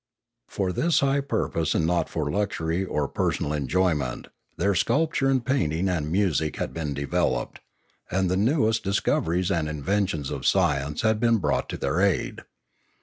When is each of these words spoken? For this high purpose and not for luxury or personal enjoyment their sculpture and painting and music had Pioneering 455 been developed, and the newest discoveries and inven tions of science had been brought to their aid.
For 0.49 0.71
this 0.71 1.01
high 1.01 1.21
purpose 1.21 1.75
and 1.75 1.85
not 1.85 2.09
for 2.09 2.31
luxury 2.31 2.83
or 2.83 3.07
personal 3.07 3.53
enjoyment 3.53 4.29
their 4.57 4.73
sculpture 4.73 5.29
and 5.29 5.45
painting 5.45 5.87
and 5.89 6.11
music 6.11 6.55
had 6.55 6.73
Pioneering 6.73 7.07
455 7.11 7.13
been 7.13 7.37
developed, 7.37 7.59
and 8.09 8.27
the 8.31 8.35
newest 8.55 8.83
discoveries 8.83 9.51
and 9.51 9.67
inven 9.67 10.09
tions 10.09 10.31
of 10.31 10.47
science 10.47 11.03
had 11.03 11.19
been 11.19 11.37
brought 11.37 11.69
to 11.69 11.77
their 11.77 12.01
aid. 12.01 12.39